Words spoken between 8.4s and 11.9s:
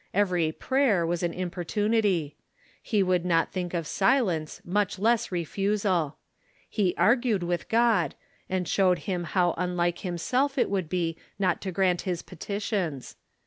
and showed him how unlike himself it would be not to